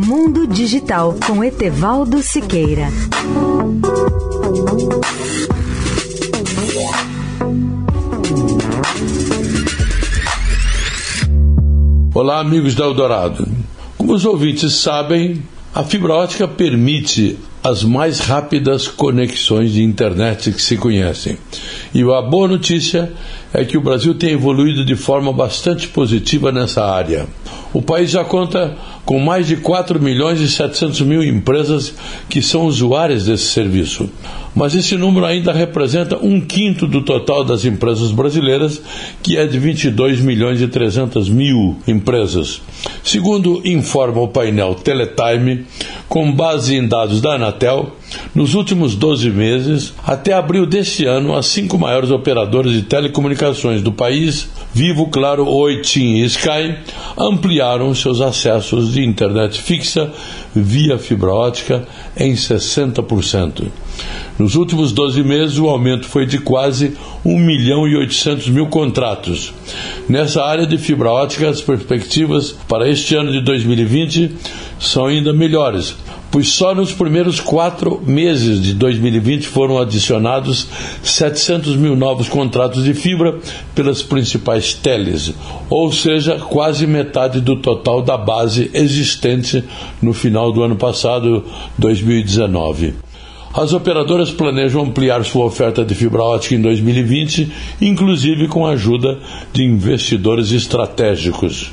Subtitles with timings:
[0.00, 2.86] Mundo Digital com Etevaldo Siqueira.
[12.14, 13.48] Olá, amigos da Eldorado.
[13.96, 15.42] Como os ouvintes sabem,
[15.74, 21.36] a fibra ótica permite as mais rápidas conexões de internet que se conhecem.
[21.94, 23.12] E a boa notícia
[23.52, 27.26] é que o Brasil tem evoluído de forma bastante positiva nessa área.
[27.72, 31.94] O país já conta com mais de 4 milhões e 700 mil empresas
[32.28, 34.08] que são usuárias desse serviço.
[34.54, 38.80] Mas esse número ainda representa um quinto do total das empresas brasileiras,
[39.22, 42.60] que é de 22 milhões e 300 mil empresas.
[43.04, 45.66] Segundo informa o painel Teletime,
[46.08, 47.92] com base em dados da Anatel,
[48.34, 53.92] nos últimos 12 meses, até abril deste ano, as cinco maiores operadoras de telecomunicações do
[53.92, 56.76] país, Vivo, Claro, Oi, TIM e Sky,
[57.16, 60.10] ampliaram seus acessos de internet fixa
[60.54, 61.86] via fibra ótica
[62.16, 63.64] em 60%.
[64.38, 69.52] Nos últimos 12 meses, o aumento foi de quase 1 milhão e 800 mil contratos.
[70.08, 74.36] Nessa área de fibra ótica, as perspectivas para este ano de 2020
[74.78, 75.96] são ainda melhores,
[76.30, 80.68] pois só nos primeiros quatro meses de 2020 foram adicionados
[81.02, 83.38] 700 mil novos contratos de fibra
[83.74, 85.32] pelas principais teles,
[85.68, 89.64] ou seja, quase metade do total da base existente
[90.00, 91.44] no final do ano passado,
[91.76, 92.94] 2019.
[93.52, 99.18] As operadoras planejam ampliar sua oferta de fibra ótica em 2020, inclusive com a ajuda
[99.52, 101.72] de investidores estratégicos.